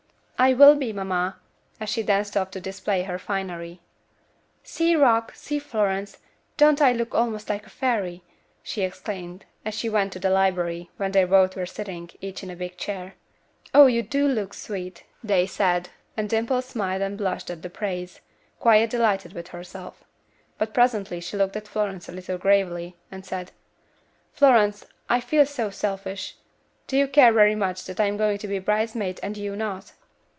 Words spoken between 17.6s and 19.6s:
the praise, quite delighted with